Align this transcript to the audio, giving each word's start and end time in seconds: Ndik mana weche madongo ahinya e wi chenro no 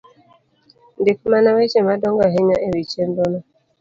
Ndik 0.99 1.19
mana 1.31 1.49
weche 1.55 1.79
madongo 1.89 2.21
ahinya 2.27 2.57
e 2.67 2.69
wi 2.73 2.83
chenro 2.91 3.23
no 3.31 3.39